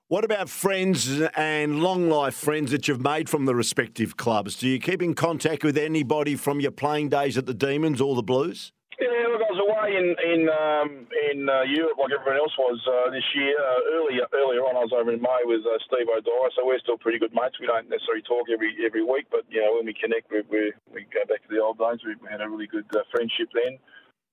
What 0.08 0.24
about 0.24 0.50
friends 0.50 1.08
and 1.34 1.80
long 1.80 2.10
life 2.10 2.34
friends 2.34 2.70
that 2.72 2.86
you've 2.86 3.00
made 3.00 3.28
from 3.28 3.46
the 3.46 3.54
respective 3.54 4.16
clubs? 4.16 4.54
Do 4.56 4.68
you 4.68 4.78
keep 4.78 5.00
in 5.00 5.14
contact 5.14 5.64
with 5.64 5.78
anybody 5.78 6.36
from 6.36 6.60
your 6.60 6.72
playing 6.72 7.08
days 7.08 7.38
at 7.38 7.46
the 7.46 7.54
Demons 7.54 8.00
or 8.00 8.14
the 8.14 8.22
Blues? 8.22 8.72
Yeah, 9.00 9.26
look, 9.26 9.42
I 9.42 9.50
was 9.50 9.62
away 9.64 9.88
in 9.98 10.14
in 10.22 10.40
um, 10.52 11.08
in 11.32 11.48
uh, 11.48 11.66
Europe 11.66 11.98
like 11.98 12.12
everyone 12.14 12.38
else 12.38 12.54
was 12.54 12.78
uh, 12.86 13.10
this 13.10 13.26
year. 13.34 13.56
Uh, 13.58 13.96
earlier 13.98 14.24
earlier 14.30 14.62
on, 14.62 14.76
I 14.76 14.86
was 14.86 14.94
over 14.94 15.10
in 15.10 15.18
May 15.18 15.42
with 15.48 15.66
uh, 15.66 15.82
Steve 15.88 16.06
O'Dwyer, 16.06 16.52
so 16.54 16.62
we're 16.62 16.78
still 16.78 17.00
pretty 17.00 17.18
good 17.18 17.34
mates. 17.34 17.58
We 17.58 17.66
don't 17.66 17.88
necessarily 17.88 18.22
talk 18.22 18.46
every 18.52 18.76
every 18.86 19.02
week, 19.02 19.26
but 19.32 19.48
you 19.50 19.64
know 19.64 19.74
when 19.80 19.88
we 19.88 19.96
connect, 19.98 20.30
we 20.30 20.46
we, 20.46 20.70
we 20.92 21.08
go 21.10 21.26
back 21.26 21.42
to 21.42 21.50
the 21.50 21.58
old 21.58 21.80
days. 21.80 22.04
We 22.06 22.14
had 22.30 22.44
a 22.44 22.46
really 22.46 22.68
good 22.68 22.86
uh, 22.94 23.02
friendship 23.10 23.50
then. 23.50 23.82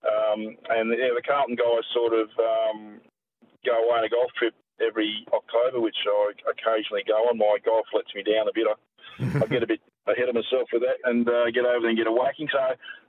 Um, 0.02 0.58
and 0.70 0.90
yeah, 0.98 1.14
the 1.14 1.22
Carlton 1.26 1.56
guys 1.56 1.86
sort 1.94 2.14
of 2.14 2.28
um, 2.40 3.02
go 3.66 3.78
away 3.78 4.02
on 4.02 4.08
a 4.08 4.10
golf 4.10 4.32
trip 4.38 4.54
every 4.82 5.26
October, 5.30 5.80
which 5.80 5.98
I 6.06 6.34
occasionally 6.50 7.06
go 7.06 7.30
on. 7.30 7.38
My 7.38 7.58
golf 7.62 7.86
lets 7.94 8.14
me 8.18 8.26
down 8.26 8.50
a 8.50 8.54
bit. 8.54 8.66
I, 8.66 8.76
I 9.38 9.46
get 9.46 9.64
a 9.64 9.70
bit 9.70 9.82
ahead 10.10 10.30
of 10.30 10.36
myself 10.36 10.68
with 10.74 10.82
that 10.82 10.98
and 11.06 11.28
uh, 11.30 11.54
get 11.54 11.66
over 11.66 11.86
there 11.86 11.94
and 11.94 11.98
get 11.98 12.10
a 12.10 12.14
whacking. 12.14 12.50
So 12.50 12.64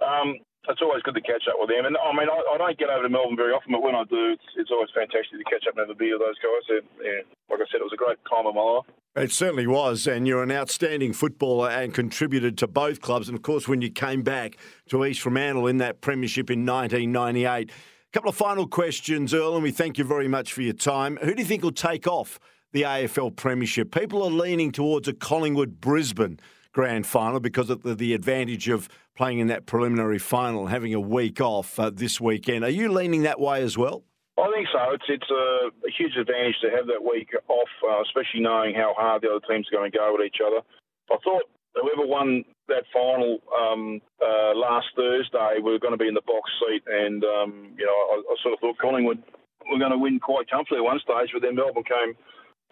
um, 0.05 0.37
it's 0.69 0.85
always 0.85 1.03
good 1.03 1.17
to 1.17 1.25
catch 1.25 1.49
up 1.49 1.57
with 1.59 1.73
them. 1.73 1.89
And 1.89 1.97
I 1.97 2.13
mean, 2.13 2.29
I, 2.29 2.39
I, 2.55 2.57
don't 2.61 2.79
get 2.79 2.93
over 2.93 3.03
to 3.03 3.11
Melbourne 3.11 3.41
very 3.41 3.57
often, 3.57 3.73
but 3.73 3.83
when 3.83 3.97
I 3.97 4.05
do, 4.05 4.37
it's, 4.37 4.49
it's 4.61 4.71
always 4.71 4.93
fantastic 4.93 5.35
to 5.35 5.49
catch 5.49 5.65
up 5.65 5.75
and 5.75 5.89
have 5.89 5.95
a 5.95 5.99
beer 5.99 6.15
with 6.15 6.29
those 6.29 6.41
guys. 6.45 6.65
And, 6.69 6.87
yeah, 7.01 7.23
like 7.49 7.65
I 7.65 7.67
said, 7.73 7.81
it 7.81 7.89
was 7.89 7.97
a 7.97 8.01
great 8.01 8.21
time 8.29 8.47
of 8.47 8.55
my 8.55 8.63
life. 8.63 8.89
It 9.15 9.31
certainly 9.31 9.67
was, 9.67 10.07
and 10.07 10.27
you're 10.27 10.43
an 10.43 10.51
outstanding 10.51 11.13
footballer 11.13 11.69
and 11.69 11.93
contributed 11.93 12.57
to 12.59 12.67
both 12.67 13.03
clubs. 13.03 13.29
And 13.29 13.37
of 13.37 13.43
course, 13.43 13.69
when 13.69 13.83
you 13.83 13.91
came 13.91 14.23
back 14.23 14.57
to 14.89 15.05
East 15.05 15.21
Fremantle 15.21 15.67
in 15.67 15.77
that 15.79 16.01
premiership 16.01 16.51
in 16.51 16.65
1998. 16.65 17.71
A 17.71 17.73
couple 18.13 18.31
of 18.31 18.37
final 18.37 18.67
questions, 18.67 19.35
Earl, 19.35 19.55
and 19.55 19.63
we 19.63 19.71
thank 19.71 19.99
you 19.99 20.05
very 20.05 20.29
much 20.29 20.55
for 20.55 20.63
your 20.63 20.73
time. 20.73 21.19
Who 21.23 21.35
do 21.35 21.43
you 21.43 21.47
think 21.47 21.63
will 21.63 21.73
take 21.73 22.07
off 22.07 22.41
the 22.73 22.83
AFL 22.83 23.37
Premiership? 23.37 23.91
People 23.91 24.23
are 24.23 24.31
leaning 24.31 24.73
towards 24.73 25.09
a 25.09 25.13
Collingwood 25.13 25.79
Brisbane 25.79 26.41
grand 26.73 27.07
final 27.07 27.39
because 27.39 27.69
of 27.69 27.83
the, 27.83 28.15
advantage 28.15 28.71
of 28.71 28.89
playing 29.15 29.41
in 29.41 29.49
that 29.49 29.67
preliminary 29.67 30.19
final, 30.19 30.69
having 30.69 30.95
a 30.95 31.01
week 31.01 31.39
off 31.39 31.79
uh, 31.79 31.91
this 31.91 32.19
weekend. 32.19 32.65
Are 32.65 32.71
you 32.71 32.91
leaning 32.91 33.25
that 33.25 33.39
way 33.39 33.63
as 33.63 33.77
well? 33.77 34.05
I 34.39 34.49
think 34.49 34.69
so. 34.73 34.81
It's 34.97 35.09
it's 35.09 35.31
a, 35.31 35.69
a 35.85 35.91
huge 35.93 36.17
advantage 36.17 36.57
to 36.65 36.73
have 36.73 36.89
that 36.89 37.05
week 37.05 37.29
off, 37.49 37.73
uh, 37.85 38.01
especially 38.01 38.41
knowing 38.41 38.75
how 38.75 38.95
hard 38.97 39.23
the 39.23 39.29
other 39.29 39.45
teams 39.45 39.69
are 39.69 39.77
going 39.77 39.93
to 39.93 39.99
go 39.99 40.17
at 40.17 40.25
each 40.25 40.41
other. 40.41 40.65
I 41.13 41.21
thought 41.21 41.45
whoever 41.77 42.09
won 42.09 42.45
that 42.69 42.89
final 42.93 43.45
um, 43.53 44.01
uh, 44.25 44.57
last 44.57 44.89
Thursday 44.97 45.61
were 45.61 45.79
going 45.79 45.93
to 45.93 46.01
be 46.01 46.09
in 46.09 46.17
the 46.17 46.25
box 46.25 46.49
seat, 46.65 46.85
and 46.89 47.21
um, 47.25 47.77
you 47.77 47.85
know 47.85 47.99
I, 48.13 48.15
I, 48.25 48.35
sort 48.41 48.57
of 48.57 48.61
thought 48.61 48.81
Collingwood 48.81 49.21
were 49.69 49.79
going 49.79 49.93
to 49.93 50.01
win 50.01 50.17
quite 50.17 50.49
comfortably 50.49 50.81
at 50.81 50.89
one 50.89 51.01
stage, 51.05 51.29
but 51.33 51.45
then 51.45 51.57
Melbourne 51.57 51.85
came 51.85 52.17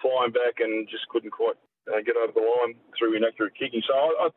flying 0.00 0.32
back 0.32 0.64
and 0.64 0.88
just 0.88 1.08
couldn't 1.12 1.30
quite 1.30 1.60
uh, 1.92 2.00
get 2.00 2.16
over 2.16 2.32
the 2.32 2.40
line 2.40 2.80
through 2.96 3.16
inaccurate 3.16 3.52
kicking. 3.52 3.84
So 3.84 3.92
I, 3.92 4.32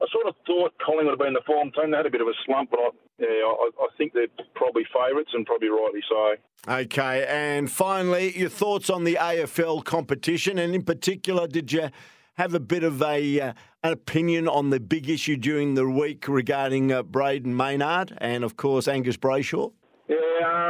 I 0.00 0.06
sort 0.12 0.26
of 0.26 0.34
thought 0.46 0.72
Collingwood 0.78 1.18
would 1.18 1.26
have 1.26 1.26
been 1.26 1.34
the 1.34 1.42
form 1.44 1.72
team. 1.72 1.90
They 1.90 1.96
had 1.96 2.06
a 2.06 2.10
bit 2.10 2.20
of 2.20 2.28
a 2.28 2.36
slump, 2.46 2.70
but 2.70 2.78
I, 2.78 2.90
yeah, 3.18 3.26
I, 3.26 3.70
I 3.80 3.88
think 3.96 4.12
they're 4.12 4.28
probably 4.54 4.84
favourites 4.94 5.30
and 5.34 5.44
probably 5.44 5.68
rightly 5.68 6.02
so. 6.08 6.36
Okay, 6.68 7.26
and 7.28 7.70
finally, 7.70 8.38
your 8.38 8.48
thoughts 8.48 8.90
on 8.90 9.04
the 9.04 9.16
AFL 9.20 9.84
competition, 9.84 10.58
and 10.58 10.74
in 10.74 10.82
particular, 10.82 11.48
did 11.48 11.72
you 11.72 11.90
have 12.34 12.54
a 12.54 12.60
bit 12.60 12.84
of 12.84 13.02
a 13.02 13.40
uh, 13.40 13.52
an 13.82 13.92
opinion 13.92 14.46
on 14.46 14.70
the 14.70 14.78
big 14.78 15.08
issue 15.08 15.36
during 15.36 15.74
the 15.74 15.88
week 15.88 16.26
regarding 16.28 16.92
uh, 16.92 17.02
Brayden 17.02 17.46
Maynard 17.46 18.16
and, 18.18 18.44
of 18.44 18.56
course, 18.56 18.86
Angus 18.86 19.16
Brayshaw? 19.16 19.72
Yeah, 20.08 20.16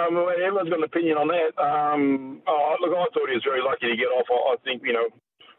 um, 0.09 0.17
everyone's 0.17 0.71
got 0.71 0.79
an 0.79 0.85
opinion 0.85 1.19
on 1.19 1.29
that. 1.29 1.53
Um, 1.61 2.41
oh, 2.47 2.77
look, 2.81 2.97
I 2.97 3.05
thought 3.13 3.29
he 3.29 3.35
was 3.35 3.45
very 3.45 3.63
lucky 3.63 3.89
to 3.89 3.97
get 3.97 4.09
off. 4.09 4.27
I, 4.31 4.55
I 4.55 4.57
think 4.65 4.83
you 4.85 4.95
know, 4.95 5.09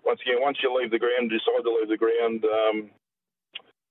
once 0.04 0.20
again, 0.26 0.42
once 0.42 0.58
you 0.64 0.74
leave 0.74 0.90
the 0.90 0.98
ground, 0.98 1.30
decide 1.30 1.62
to 1.64 1.70
leave 1.70 1.90
the 1.90 1.98
ground. 1.98 2.44
Um, 2.46 2.90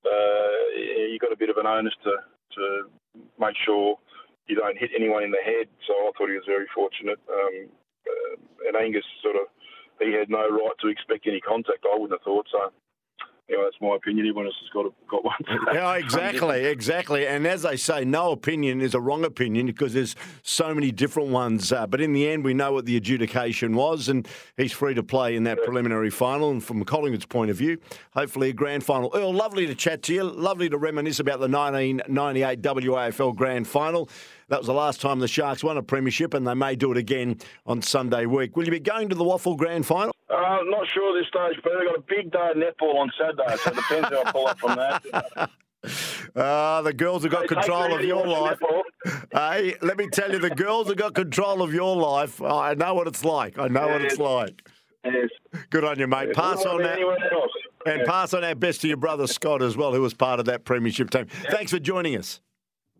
uh, 0.04 1.08
you've 1.10 1.20
got 1.20 1.32
a 1.32 1.38
bit 1.38 1.50
of 1.50 1.56
an 1.56 1.66
onus 1.66 1.94
to, 2.04 2.12
to 2.54 2.90
make 3.38 3.56
sure 3.64 3.98
you 4.46 4.56
don't 4.56 4.78
hit 4.78 4.90
anyone 4.96 5.24
in 5.24 5.30
the 5.30 5.42
head. 5.44 5.68
So 5.86 5.92
I 5.92 6.10
thought 6.16 6.30
he 6.30 6.38
was 6.38 6.48
very 6.48 6.66
fortunate. 6.74 7.18
Um, 7.28 7.68
uh, 8.06 8.34
and 8.68 8.76
Angus 8.76 9.04
sort 9.22 9.36
of, 9.36 9.48
he 10.00 10.14
had 10.14 10.30
no 10.30 10.46
right 10.48 10.78
to 10.80 10.88
expect 10.88 11.26
any 11.26 11.40
contact. 11.40 11.84
I 11.84 11.98
wouldn't 11.98 12.18
have 12.18 12.24
thought 12.24 12.46
so 12.50 12.72
anyway, 13.48 13.64
that's 13.64 13.80
my 13.80 13.96
opinion. 13.96 14.26
Everyone 14.26 14.46
else 14.46 14.56
has 14.60 14.70
got 14.70 14.86
a, 14.86 14.90
got 15.08 15.24
one. 15.24 15.36
yeah, 15.74 15.94
exactly, 15.94 16.64
exactly. 16.64 17.26
And 17.26 17.46
as 17.46 17.62
they 17.62 17.76
say, 17.76 18.04
no 18.04 18.32
opinion 18.32 18.80
is 18.80 18.94
a 18.94 19.00
wrong 19.00 19.24
opinion 19.24 19.66
because 19.66 19.94
there's 19.94 20.16
so 20.42 20.74
many 20.74 20.92
different 20.92 21.30
ones. 21.30 21.72
Uh, 21.72 21.86
but 21.86 22.00
in 22.00 22.12
the 22.12 22.28
end, 22.28 22.44
we 22.44 22.54
know 22.54 22.72
what 22.72 22.86
the 22.86 22.96
adjudication 22.96 23.74
was, 23.74 24.08
and 24.08 24.28
he's 24.56 24.72
free 24.72 24.94
to 24.94 25.02
play 25.02 25.36
in 25.36 25.44
that 25.44 25.58
yeah. 25.58 25.64
preliminary 25.64 26.10
final. 26.10 26.50
And 26.50 26.62
from 26.62 26.84
Collingwood's 26.84 27.26
point 27.26 27.50
of 27.50 27.56
view, 27.56 27.78
hopefully 28.12 28.50
a 28.50 28.52
grand 28.52 28.84
final. 28.84 29.10
Earl, 29.14 29.32
lovely 29.32 29.66
to 29.66 29.74
chat 29.74 30.02
to 30.04 30.14
you. 30.14 30.24
Lovely 30.24 30.68
to 30.68 30.78
reminisce 30.78 31.20
about 31.20 31.40
the 31.40 31.48
1998 31.48 32.62
WAFL 32.62 33.34
grand 33.34 33.66
final. 33.66 34.08
That 34.48 34.58
was 34.58 34.66
the 34.66 34.74
last 34.74 35.00
time 35.00 35.18
the 35.18 35.28
Sharks 35.28 35.62
won 35.62 35.76
a 35.76 35.82
premiership, 35.82 36.32
and 36.32 36.46
they 36.46 36.54
may 36.54 36.74
do 36.74 36.90
it 36.90 36.96
again 36.96 37.36
on 37.66 37.82
Sunday 37.82 38.24
week. 38.24 38.56
Will 38.56 38.64
you 38.64 38.70
be 38.70 38.80
going 38.80 39.10
to 39.10 39.14
the 39.14 39.24
WAFL 39.24 39.58
Grand 39.58 39.86
Final? 39.86 40.12
Uh, 40.30 40.58
not 40.64 40.86
sure 40.88 41.18
this 41.18 41.28
stage, 41.28 41.58
but 41.62 41.72
they've 41.78 41.88
got 41.88 41.96
a 41.96 42.04
big 42.06 42.30
day 42.30 42.50
of 42.50 42.56
netball 42.56 42.96
on 42.96 43.10
Saturday, 43.18 43.56
so 43.56 43.70
it 43.70 43.76
depends 43.76 44.08
how 44.08 44.22
I 44.24 44.32
pull 44.32 44.46
up 44.46 44.58
from 44.58 44.76
that. 44.76 45.50
Uh, 46.36 46.82
the 46.82 46.92
girls 46.92 47.22
have 47.22 47.32
got 47.32 47.42
they 47.42 47.54
control 47.54 47.94
of 47.94 48.04
your 48.04 48.26
life. 48.26 48.58
hey, 49.32 49.74
let 49.80 49.96
me 49.96 50.06
tell 50.08 50.30
you, 50.30 50.38
the 50.38 50.50
girls 50.50 50.88
have 50.88 50.98
got 50.98 51.14
control 51.14 51.62
of 51.62 51.72
your 51.72 51.96
life. 51.96 52.42
Oh, 52.42 52.58
I 52.58 52.74
know 52.74 52.92
what 52.92 53.06
it's 53.06 53.24
like. 53.24 53.58
I 53.58 53.68
know 53.68 53.86
yes. 53.86 53.92
what 53.92 54.02
it's 54.02 54.18
like. 54.18 54.68
Yes. 55.04 55.28
Good 55.70 55.84
on 55.84 55.98
you, 55.98 56.06
mate. 56.06 56.28
Yes. 56.28 56.36
Pass 56.36 56.66
on 56.66 56.82
that. 56.82 56.98
And 57.86 58.00
yeah. 58.00 58.04
pass 58.06 58.34
on 58.34 58.44
our 58.44 58.54
best 58.54 58.82
to 58.82 58.88
your 58.88 58.98
brother 58.98 59.26
Scott 59.26 59.62
as 59.62 59.78
well, 59.78 59.94
who 59.94 60.02
was 60.02 60.12
part 60.12 60.40
of 60.40 60.46
that 60.46 60.64
premiership 60.64 61.08
team. 61.08 61.26
Thanks 61.50 61.70
for 61.70 61.78
joining 61.78 62.16
us. 62.16 62.40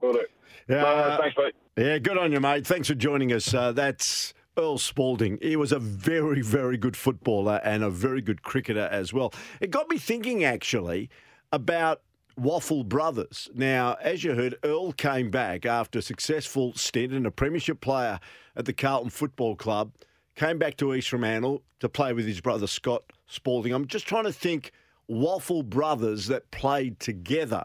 Do. 0.01 0.25
Yeah, 0.69 0.85
uh, 0.85 1.19
thanks, 1.19 1.37
mate. 1.37 1.55
Yeah, 1.77 1.99
good 1.99 2.17
on 2.17 2.33
you, 2.33 2.41
mate. 2.41 2.67
Thanks 2.67 2.89
for 2.89 2.95
joining 2.95 3.33
us. 3.33 3.53
Uh, 3.53 3.73
that's 3.73 4.33
Earl 4.59 4.79
Spalding. 4.79 5.39
He 5.41 5.57
was 5.57 5.73
a 5.73 5.79
very, 5.79 6.43
very 6.43 6.77
good 6.77 6.97
footballer 6.97 7.61
and 7.63 7.83
a 7.85 7.91
very 7.91 8.21
good 8.21 8.43
cricketer 8.43 8.89
as 8.91 9.13
well. 9.13 9.33
It 9.61 9.71
got 9.71 9.89
me 9.89 9.99
thinking, 9.99 10.45
actually, 10.45 11.09
about 11.53 12.03
WAFL 12.39 12.89
Brothers. 12.89 13.49
Now, 13.55 13.97
as 14.01 14.25
you 14.25 14.35
heard, 14.35 14.57
Earl 14.63 14.93
came 14.93 15.31
back 15.31 15.65
after 15.65 16.01
a 16.01 16.03
successful 16.03 16.75
stint 16.75 17.13
and 17.13 17.27
a 17.27 17.31
premiership 17.31 17.81
player 17.81 18.21
at 18.57 18.65
the 18.65 18.73
Carlton 18.73 19.11
Football 19.11 19.57
Club, 19.57 19.93
came 20.35 20.59
back 20.59 20.77
to 20.79 20.95
East 20.95 21.09
Fremantle 21.09 21.63
to 21.81 21.89
play 21.89 22.13
with 22.13 22.27
his 22.27 22.41
brother 22.41 22.67
Scott 22.67 23.05
Spalding. 23.27 23.73
I'm 23.73 23.87
just 23.87 24.07
trying 24.07 24.25
to 24.25 24.33
think 24.33 24.73
WAFL 25.09 25.65
Brothers 25.65 26.27
that 26.27 26.51
played 26.51 27.01
together. 27.01 27.65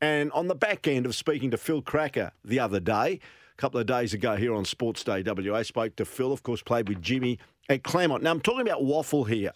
And 0.00 0.32
on 0.32 0.48
the 0.48 0.54
back 0.54 0.88
end 0.88 1.06
of 1.06 1.14
speaking 1.14 1.50
to 1.52 1.56
Phil 1.56 1.82
Krakouer 1.82 2.32
the 2.44 2.58
other 2.58 2.80
day, 2.80 3.20
couple 3.62 3.78
of 3.78 3.86
days 3.86 4.12
ago 4.12 4.34
here 4.34 4.52
on 4.52 4.64
Sports 4.64 5.04
Day 5.04 5.22
WA. 5.24 5.62
Spoke 5.62 5.94
to 5.94 6.04
Phil, 6.04 6.32
of 6.32 6.42
course, 6.42 6.60
played 6.62 6.88
with 6.88 7.00
Jimmy 7.00 7.38
at 7.68 7.84
Claremont. 7.84 8.20
Now, 8.20 8.32
I'm 8.32 8.40
talking 8.40 8.62
about 8.62 8.82
WAFL 8.82 9.28
here. 9.28 9.52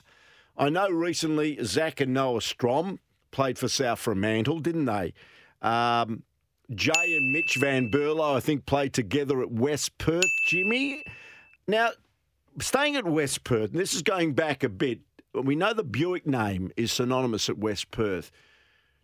I 0.56 0.68
know 0.68 0.88
recently 0.88 1.58
Zach 1.64 2.00
and 2.00 2.14
Noah 2.14 2.40
Strom 2.40 3.00
played 3.32 3.58
for 3.58 3.66
South 3.66 3.98
Fremantle, 3.98 4.60
didn't 4.60 4.84
they? 4.84 5.12
Um, 5.60 6.22
Jay 6.72 7.16
and 7.16 7.32
Mitch 7.32 7.56
Van 7.58 7.90
Berlo, 7.90 8.36
I 8.36 8.38
think, 8.38 8.64
played 8.64 8.92
together 8.92 9.42
at 9.42 9.50
West 9.50 9.98
Perth. 9.98 10.30
Jimmy, 10.46 11.02
now, 11.66 11.90
staying 12.60 12.94
at 12.94 13.06
West 13.06 13.42
Perth, 13.42 13.72
and 13.72 13.80
this 13.80 13.92
is 13.92 14.02
going 14.02 14.34
back 14.34 14.62
a 14.62 14.68
bit, 14.68 15.00
we 15.34 15.56
know 15.56 15.72
the 15.72 15.84
Bewick 15.84 16.26
name 16.26 16.70
is 16.76 16.92
synonymous 16.92 17.48
at 17.48 17.58
West 17.58 17.90
Perth. 17.90 18.30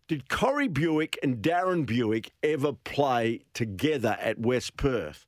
Did 0.08 0.28
Corey 0.28 0.68
Bewick 0.68 1.16
and 1.22 1.36
Darren 1.36 1.86
Bewick 1.86 2.30
ever 2.42 2.72
play 2.72 3.44
together 3.54 4.16
at 4.20 4.38
West 4.38 4.76
Perth? 4.76 5.26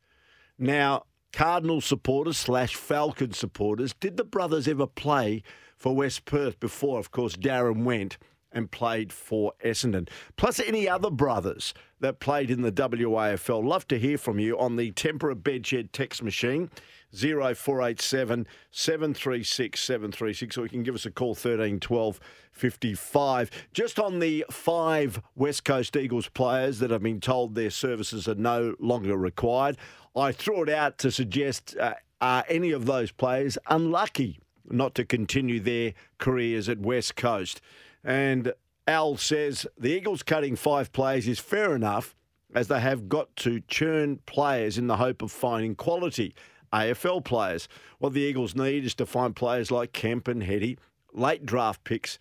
Now, 0.58 1.04
Cardinal 1.32 1.80
supporters 1.80 2.36
slash 2.36 2.74
Falcon 2.74 3.32
supporters, 3.32 3.94
did 3.98 4.16
the 4.16 4.24
brothers 4.24 4.68
ever 4.68 4.86
play 4.86 5.42
for 5.76 5.94
West 5.94 6.24
Perth 6.24 6.58
before, 6.60 6.98
of 6.98 7.10
course, 7.10 7.36
Darren 7.36 7.84
went 7.84 8.18
and 8.54 8.70
played 8.70 9.12
for 9.12 9.52
Essendon? 9.64 10.08
Plus, 10.36 10.58
any 10.60 10.88
other 10.88 11.10
brothers 11.10 11.74
that 12.00 12.20
played 12.20 12.50
in 12.50 12.60
the 12.60 12.70
WAFL. 12.72 13.64
Love 13.64 13.88
to 13.88 13.98
hear 13.98 14.18
from 14.18 14.38
you 14.38 14.58
on 14.58 14.76
the 14.76 14.90
Tempera 14.92 15.34
Bedshed 15.34 15.90
text 15.92 16.22
machine. 16.22 16.70
0487 17.14 18.46
736 18.70 19.80
736, 19.80 20.58
or 20.58 20.62
you 20.64 20.68
can 20.68 20.82
give 20.82 20.94
us 20.94 21.06
a 21.06 21.10
call 21.10 21.34
13 21.34 21.80
12 21.80 22.20
55. 22.52 23.50
Just 23.72 23.98
on 23.98 24.18
the 24.18 24.44
five 24.50 25.22
West 25.34 25.64
Coast 25.64 25.96
Eagles 25.96 26.28
players 26.28 26.78
that 26.80 26.90
have 26.90 27.02
been 27.02 27.20
told 27.20 27.54
their 27.54 27.70
services 27.70 28.28
are 28.28 28.34
no 28.34 28.74
longer 28.80 29.16
required, 29.16 29.76
I 30.16 30.32
threw 30.32 30.64
it 30.64 30.68
out 30.68 30.98
to 30.98 31.10
suggest 31.10 31.76
uh, 31.78 31.94
are 32.20 32.44
any 32.48 32.70
of 32.72 32.86
those 32.86 33.12
players 33.12 33.58
unlucky 33.68 34.40
not 34.68 34.94
to 34.94 35.04
continue 35.04 35.60
their 35.60 35.94
careers 36.18 36.68
at 36.68 36.78
West 36.78 37.16
Coast? 37.16 37.60
And 38.04 38.52
Al 38.86 39.16
says 39.16 39.66
the 39.78 39.90
Eagles 39.90 40.22
cutting 40.22 40.56
five 40.56 40.92
players 40.92 41.26
is 41.26 41.40
fair 41.40 41.74
enough 41.74 42.14
as 42.54 42.68
they 42.68 42.80
have 42.80 43.08
got 43.08 43.34
to 43.36 43.60
churn 43.66 44.20
players 44.26 44.78
in 44.78 44.86
the 44.86 44.98
hope 44.98 45.22
of 45.22 45.32
finding 45.32 45.74
quality. 45.74 46.34
AFL 46.72 47.24
players. 47.24 47.68
What 47.98 48.12
the 48.12 48.20
Eagles 48.20 48.54
need 48.54 48.84
is 48.84 48.94
to 48.96 49.06
find 49.06 49.34
players 49.34 49.70
like 49.70 49.92
Kemp 49.92 50.28
and 50.28 50.42
Heady, 50.42 50.76
late 51.12 51.46
draft 51.46 51.84
picks, 51.84 52.18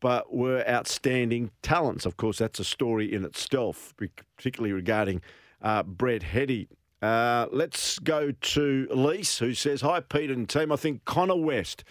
but 0.00 0.34
were 0.34 0.62
outstanding 0.68 1.50
talents. 1.62 2.04
Of 2.04 2.18
course, 2.18 2.38
that's 2.38 2.60
a 2.60 2.64
story 2.64 3.12
in 3.12 3.24
itself, 3.24 3.94
particularly 4.36 4.72
regarding 4.72 5.22
uh, 5.62 5.82
Brett 5.84 6.22
Heady. 6.22 6.68
Uh, 7.00 7.46
let's 7.50 7.98
go 7.98 8.30
to 8.30 8.88
Lise, 8.90 9.38
who 9.38 9.54
says, 9.54 9.80
Hi, 9.80 10.00
Pete 10.00 10.30
and 10.30 10.48
team. 10.48 10.70
I 10.70 10.76
think 10.76 11.04
Connor 11.06 11.36
West 11.36 11.84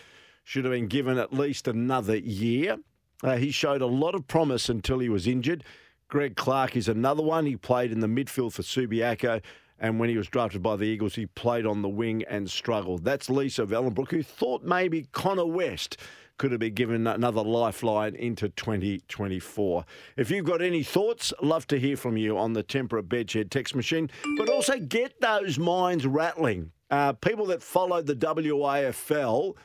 should 0.44 0.66
have 0.66 0.74
been 0.74 0.88
given 0.88 1.18
at 1.18 1.34
least 1.34 1.68
another 1.68 2.18
year. 2.18 2.78
Uh, 3.24 3.38
he 3.38 3.50
showed 3.50 3.82
a 3.82 3.88
lot 3.88 4.14
of 4.14 4.28
promise 4.28 4.70
until 4.70 5.00
he 5.00 5.10
was 5.10 5.26
injured. 5.26 5.64
Greg 6.10 6.36
Clark 6.36 6.76
is 6.76 6.88
another 6.88 7.24
one. 7.24 7.46
He 7.46 7.56
played 7.56 7.92
in 7.92 8.02
the 8.02 8.08
midfield 8.08 8.54
for 8.54 8.62
Subiaco 8.62 9.42
and 9.84 10.00
when 10.00 10.08
he 10.08 10.18
was 10.18 10.28
drafted 10.28 10.64
by 10.64 10.78
the 10.78 10.86
Eagles, 10.86 11.16
he 11.16 11.26
played 11.26 11.66
on 11.66 11.82
the 11.82 11.90
wing 11.90 12.24
and 12.30 12.50
struggled. 12.50 13.04
That's 13.04 13.30
Lisa 13.30 13.64
of 13.64 13.72
Ellenbrook, 13.72 14.12
who 14.12 14.24
thought 14.24 14.64
maybe 14.64 15.08
Connor 15.12 15.46
West 15.46 15.98
could 16.38 16.52
have 16.52 16.62
been 16.62 16.74
given 16.74 17.06
another 17.06 17.44
lifeline 17.44 18.16
into 18.16 18.48
2024. 18.48 19.86
If 20.16 20.32
you've 20.32 20.46
got 20.46 20.62
any 20.62 20.84
thoughts, 20.84 21.34
love 21.42 21.68
to 21.68 21.80
hear 21.80 21.98
from 21.98 22.16
you 22.16 22.38
on 22.38 22.54
the 22.54 22.64
Tempera 22.64 23.04
Bedshed 23.04 23.50
text 23.50 23.76
machine, 23.76 24.10
but 24.38 24.50
also 24.50 24.80
get 24.80 25.20
those 25.20 25.60
minds 25.60 26.08
rattling. 26.08 26.72
Uh, 26.90 27.12
people 27.12 27.46
that 27.48 27.62
followed 27.62 28.06
the 28.06 28.16
WAFL 28.16 29.56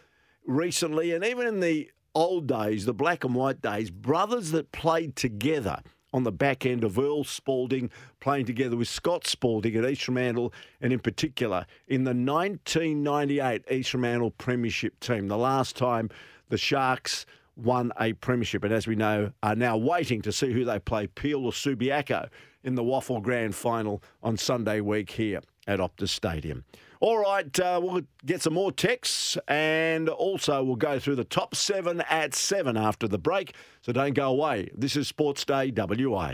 recently, 0.46 1.12
and 1.12 1.24
even 1.24 1.46
in 1.46 1.60
the 1.60 1.90
old 2.14 2.46
days, 2.46 2.84
the 2.84 2.94
black 2.94 3.24
and 3.24 3.34
white 3.34 3.60
days, 3.60 3.90
brothers 3.90 4.50
that 4.52 4.72
played 4.72 5.16
together– 5.16 5.80
on 6.12 6.24
the 6.24 6.32
back 6.32 6.64
end 6.64 6.84
of 6.84 6.98
Earl 6.98 7.24
Spalding 7.24 7.90
playing 8.20 8.46
together 8.46 8.76
with 8.76 8.88
Scott 8.88 9.26
Spalding 9.26 9.76
at 9.76 9.84
East 9.84 10.04
Fremantle, 10.04 10.52
and 10.80 10.92
in 10.92 10.98
particular 10.98 11.66
in 11.86 12.04
the 12.04 12.14
1998 12.14 13.64
East 13.70 13.90
Fremantle 13.90 14.30
Premiership 14.32 14.98
team, 15.00 15.28
the 15.28 15.38
last 15.38 15.76
time 15.76 16.10
the 16.48 16.58
Sharks 16.58 17.26
won 17.56 17.92
a 18.00 18.12
premiership, 18.14 18.64
and 18.64 18.72
as 18.72 18.86
we 18.86 18.94
know, 18.94 19.32
are 19.42 19.56
now 19.56 19.76
waiting 19.76 20.22
to 20.22 20.32
see 20.32 20.52
who 20.52 20.64
they 20.64 20.78
play, 20.78 21.08
Peel 21.08 21.44
or 21.44 21.52
Subiaco, 21.52 22.28
in 22.62 22.74
the 22.74 22.82
WAFL 22.82 23.22
Grand 23.22 23.54
Final 23.54 24.02
on 24.22 24.36
Sunday 24.36 24.80
week 24.80 25.10
here 25.10 25.40
at 25.66 25.80
Optus 25.80 26.10
Stadium. 26.10 26.64
All 27.00 27.18
right, 27.18 27.60
uh, 27.60 27.80
we'll 27.80 28.02
get 28.26 28.42
some 28.42 28.54
more 28.54 28.72
texts 28.72 29.38
and 29.46 30.08
also 30.08 30.64
we'll 30.64 30.74
go 30.74 30.98
through 30.98 31.14
the 31.14 31.24
top 31.24 31.54
seven 31.54 32.00
at 32.10 32.34
seven 32.34 32.76
after 32.76 33.06
the 33.06 33.18
break. 33.18 33.54
So 33.82 33.92
don't 33.92 34.14
go 34.14 34.28
away. 34.28 34.70
This 34.74 34.96
is 34.96 35.06
Sports 35.06 35.44
Day 35.44 35.72
WA. 35.76 36.32